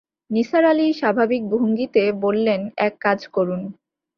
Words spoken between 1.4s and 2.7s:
ভঙ্গিতে বললেন,